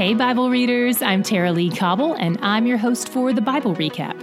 [0.00, 4.18] Hey, Bible readers, I'm Tara-Leigh Cobble, and I'm your host for the Bible Recap.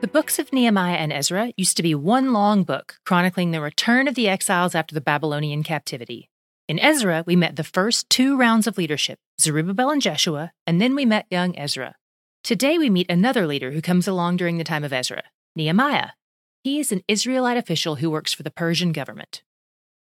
[0.00, 4.08] The books of Nehemiah and Ezra used to be one long book chronicling the return
[4.08, 6.28] of the exiles after the Babylonian captivity.
[6.66, 10.96] In Ezra, we met the first two rounds of leadership, Zerubbabel and Jeshua, and then
[10.96, 11.94] we met young Ezra.
[12.42, 15.22] Today we meet another leader who comes along during the time of Ezra,
[15.54, 16.08] Nehemiah.
[16.64, 19.42] He is an Israelite official who works for the Persian government.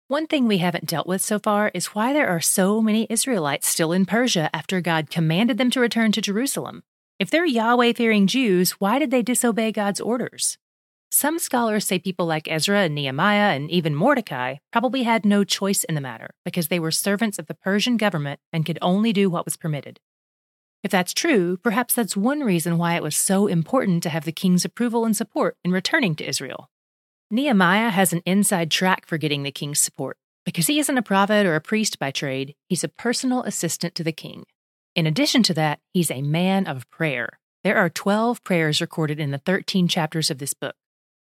[0.07, 3.67] One thing we haven't dealt with so far is why there are so many Israelites
[3.67, 6.81] still in Persia after God commanded them to return to Jerusalem.
[7.19, 10.57] If they're Yahweh fearing Jews, why did they disobey God's orders?
[11.11, 15.83] Some scholars say people like Ezra and Nehemiah and even Mordecai probably had no choice
[15.83, 19.29] in the matter because they were servants of the Persian government and could only do
[19.29, 19.99] what was permitted.
[20.83, 24.31] If that's true, perhaps that's one reason why it was so important to have the
[24.31, 26.69] king's approval and support in returning to Israel.
[27.29, 30.17] Nehemiah has an inside track for getting the king's support.
[30.45, 34.03] Because he isn't a prophet or a priest by trade, he's a personal assistant to
[34.03, 34.45] the king.
[34.95, 37.39] In addition to that, he's a man of prayer.
[37.65, 40.75] There are 12 prayers recorded in the 13 chapters of this book.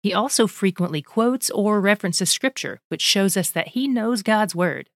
[0.02, 4.90] He also frequently quotes or references scripture, which shows us that he knows God's word.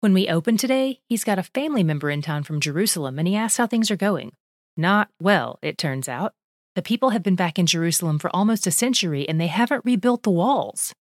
[0.00, 3.36] When we open today, he's got a family member in town from Jerusalem and he
[3.36, 4.32] asks how things are going.
[4.74, 6.32] Not well, it turns out.
[6.74, 10.22] The people have been back in Jerusalem for almost a century and they haven't rebuilt
[10.22, 10.94] the walls.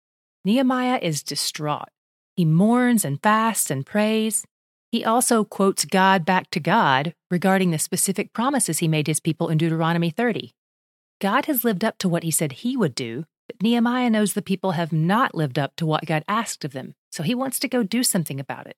[0.44, 1.88] Nehemiah is distraught.
[2.36, 4.44] He mourns and fasts and prays.
[4.92, 9.48] He also quotes God back to God regarding the specific promises he made his people
[9.48, 10.52] in Deuteronomy 30.
[11.22, 14.42] God has lived up to what he said he would do, but Nehemiah knows the
[14.42, 17.70] people have not lived up to what God asked of them, so he wants to
[17.70, 18.76] go do something about it.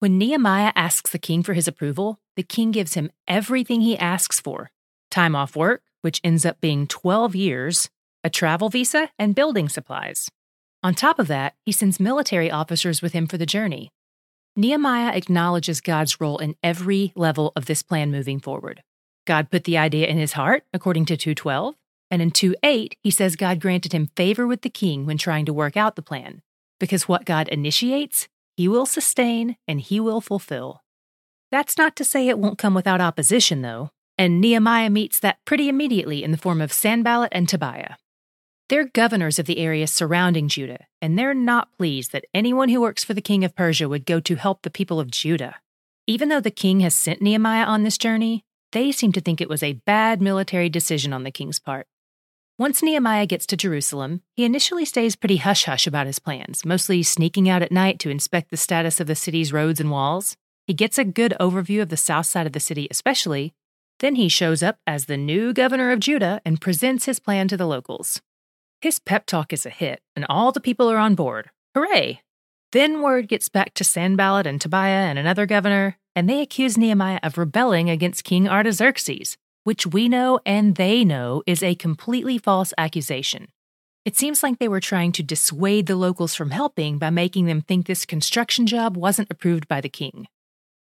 [0.00, 4.40] When Nehemiah asks the king for his approval, the king gives him everything he asks
[4.40, 4.70] for
[5.10, 7.90] time off work, which ends up being 12 years,
[8.24, 10.30] a travel visa, and building supplies.
[10.82, 13.90] On top of that, he sends military officers with him for the journey.
[14.56, 18.82] Nehemiah acknowledges God's role in every level of this plan moving forward.
[19.26, 21.74] God put the idea in his heart, according to 212,
[22.10, 25.52] and in 2:8 he says God granted him favor with the king when trying to
[25.52, 26.40] work out the plan,
[26.78, 28.28] because what God initiates,
[28.60, 30.82] he will sustain and he will fulfill.
[31.50, 33.88] That's not to say it won't come without opposition, though,
[34.18, 37.94] and Nehemiah meets that pretty immediately in the form of Sanballat and Tobiah.
[38.68, 43.02] They're governors of the areas surrounding Judah, and they're not pleased that anyone who works
[43.02, 45.56] for the king of Persia would go to help the people of Judah.
[46.06, 49.48] Even though the king has sent Nehemiah on this journey, they seem to think it
[49.48, 51.86] was a bad military decision on the king's part.
[52.60, 57.02] Once Nehemiah gets to Jerusalem, he initially stays pretty hush hush about his plans, mostly
[57.02, 60.36] sneaking out at night to inspect the status of the city's roads and walls.
[60.66, 63.54] He gets a good overview of the south side of the city, especially.
[64.00, 67.56] Then he shows up as the new governor of Judah and presents his plan to
[67.56, 68.20] the locals.
[68.82, 71.48] His pep talk is a hit, and all the people are on board.
[71.74, 72.20] Hooray!
[72.72, 77.20] Then word gets back to Sanballat and Tobiah and another governor, and they accuse Nehemiah
[77.22, 82.72] of rebelling against King Artaxerxes, which we know and they know is a completely false
[82.78, 83.48] accusation.
[84.04, 87.60] It seems like they were trying to dissuade the locals from helping by making them
[87.60, 90.26] think this construction job wasn't approved by the king.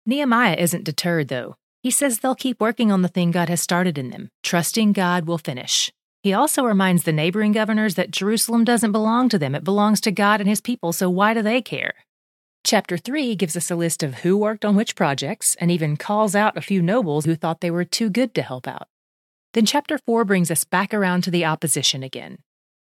[0.04, 1.56] Nehemiah isn't deterred, though.
[1.82, 5.26] He says they'll keep working on the thing God has started in them, trusting God
[5.26, 5.92] will finish.
[6.22, 10.10] He also reminds the neighboring governors that Jerusalem doesn't belong to them, it belongs to
[10.10, 11.94] God and his people, so why do they care?
[12.66, 16.34] Chapter 3 gives us a list of who worked on which projects and even calls
[16.34, 18.88] out a few nobles who thought they were too good to help out.
[19.54, 22.38] Then chapter 4 brings us back around to the opposition again.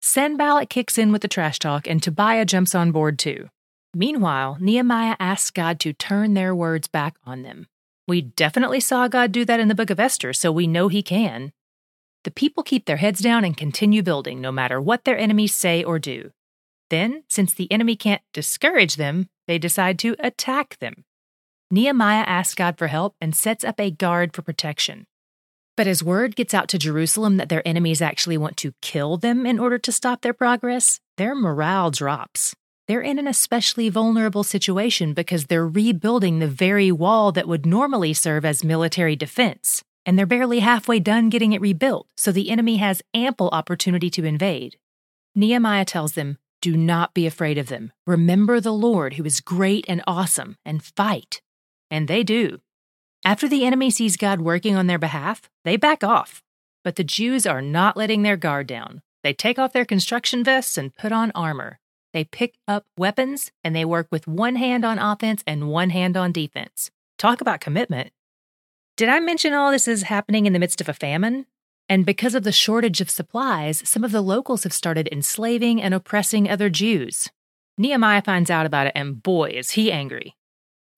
[0.00, 3.50] Sanballat kicks in with the trash talk and Tobiah jumps on board too.
[3.92, 7.66] Meanwhile, Nehemiah asks God to turn their words back on them.
[8.08, 11.02] We definitely saw God do that in the book of Esther, so we know he
[11.02, 11.52] can.
[12.24, 15.84] The people keep their heads down and continue building no matter what their enemies say
[15.84, 16.30] or do.
[16.88, 21.04] Then, since the enemy can't discourage them, they decide to attack them.
[21.70, 25.06] Nehemiah asks God for help and sets up a guard for protection.
[25.76, 29.44] But as word gets out to Jerusalem that their enemies actually want to kill them
[29.44, 32.54] in order to stop their progress, their morale drops.
[32.88, 38.14] They're in an especially vulnerable situation because they're rebuilding the very wall that would normally
[38.14, 42.76] serve as military defense, and they're barely halfway done getting it rebuilt, so the enemy
[42.76, 44.78] has ample opportunity to invade.
[45.34, 47.92] Nehemiah tells them, do not be afraid of them.
[48.06, 51.40] Remember the Lord, who is great and awesome, and fight.
[51.90, 52.60] And they do.
[53.24, 56.42] After the enemy sees God working on their behalf, they back off.
[56.84, 59.02] But the Jews are not letting their guard down.
[59.22, 61.80] They take off their construction vests and put on armor.
[62.12, 66.16] They pick up weapons and they work with one hand on offense and one hand
[66.16, 66.90] on defense.
[67.18, 68.12] Talk about commitment.
[68.96, 71.46] Did I mention all this is happening in the midst of a famine?
[71.88, 75.94] And because of the shortage of supplies, some of the locals have started enslaving and
[75.94, 77.30] oppressing other Jews.
[77.78, 80.34] Nehemiah finds out about it, and boy, is he angry.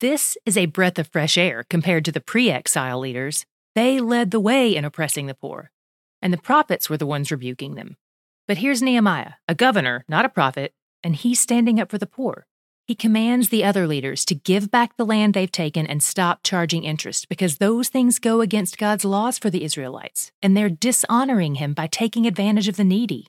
[0.01, 3.45] This is a breath of fresh air compared to the pre exile leaders.
[3.75, 5.71] They led the way in oppressing the poor,
[6.23, 7.97] and the prophets were the ones rebuking them.
[8.47, 10.73] But here's Nehemiah, a governor, not a prophet,
[11.05, 12.47] and he's standing up for the poor.
[12.89, 16.85] He commands the other leaders to give back the land they've taken and stop charging
[16.85, 21.75] interest because those things go against God's laws for the Israelites, and they're dishonoring him
[21.75, 23.27] by taking advantage of the needy.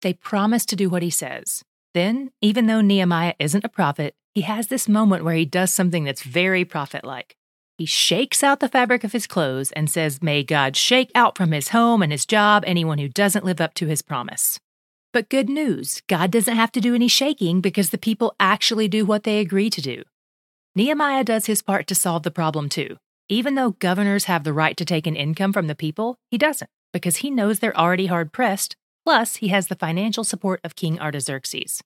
[0.00, 1.62] They promise to do what he says.
[1.94, 6.02] Then, even though Nehemiah isn't a prophet, he has this moment where he does something
[6.02, 7.36] that's very prophet like.
[7.78, 11.52] He shakes out the fabric of his clothes and says, May God shake out from
[11.52, 14.58] his home and his job anyone who doesn't live up to his promise.
[15.12, 19.04] But good news God doesn't have to do any shaking because the people actually do
[19.04, 20.04] what they agree to do.
[20.74, 22.96] Nehemiah does his part to solve the problem too.
[23.28, 26.70] Even though governors have the right to take an income from the people, he doesn't
[26.92, 28.76] because he knows they're already hard pressed.
[29.04, 31.82] Plus, he has the financial support of King Artaxerxes.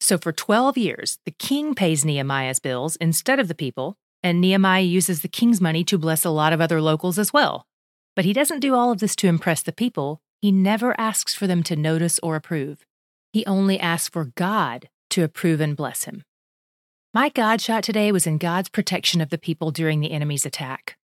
[0.00, 4.82] So for 12 years, the king pays Nehemiah's bills instead of the people, and Nehemiah
[4.82, 7.66] uses the king's money to bless a lot of other locals as well.
[8.14, 10.20] But he doesn't do all of this to impress the people.
[10.46, 12.86] He never asks for them to notice or approve.
[13.32, 16.22] He only asks for God to approve and bless him.
[17.12, 20.98] My God shot today was in God's protection of the people during the enemy's attack.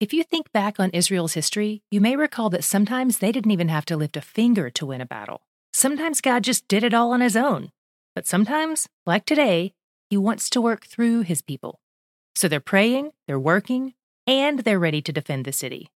[0.00, 3.68] If you think back on Israel's history, you may recall that sometimes they didn't even
[3.68, 5.42] have to lift a finger to win a battle.
[5.72, 7.70] Sometimes God just did it all on his own.
[8.12, 9.72] But sometimes, like today,
[10.10, 11.78] he wants to work through his people.
[12.34, 13.94] So they're praying, they're working,
[14.26, 15.92] and they're ready to defend the city.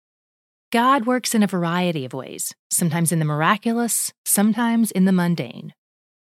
[0.71, 5.73] God works in a variety of ways, sometimes in the miraculous, sometimes in the mundane.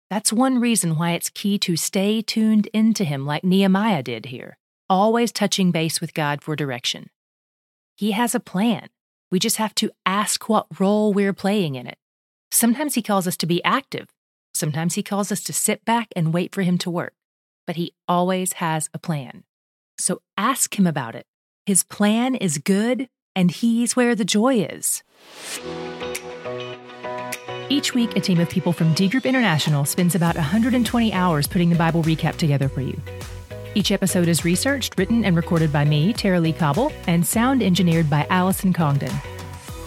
[0.08, 4.56] That's one reason why it's key to stay tuned into Him like Nehemiah did here,
[4.88, 7.10] always touching base with God for direction.
[7.98, 8.88] He has a plan.
[9.30, 11.98] We just have to ask what role we're playing in it.
[12.50, 14.08] Sometimes He calls us to be active,
[14.54, 17.12] sometimes He calls us to sit back and wait for Him to work,
[17.66, 19.44] but He always has a plan.
[19.98, 21.26] So ask Him about it.
[21.66, 23.06] His plan is good,
[23.40, 25.02] and He's where the joy is.
[27.70, 31.70] Each week, a team of people from D Group International spends about 120 hours putting
[31.70, 33.00] the Bible recap together for you.
[33.74, 38.26] Each episode is researched, written, and recorded by me, Tara-Leigh Cobble, and sound engineered by
[38.28, 39.14] Allison Congdon.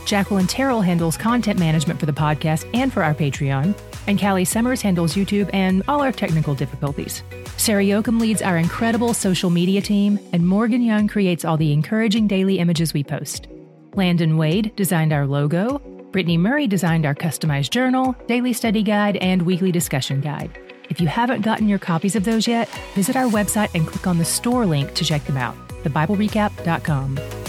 [0.05, 3.77] Jacqueline Terrell handles content management for the podcast and for our Patreon,
[4.07, 7.23] and Callie Summers handles YouTube and all our technical difficulties.
[7.57, 12.27] Sarah Yoakum leads our incredible social media team, and Morgan Young creates all the encouraging
[12.27, 13.47] daily images we post.
[13.95, 15.79] Landon Wade designed our logo,
[16.11, 20.57] Brittany Murray designed our customized journal, daily study guide, and weekly discussion guide.
[20.89, 24.17] If you haven't gotten your copies of those yet, visit our website and click on
[24.17, 27.42] the store link to check them out, thebiblerecap.com.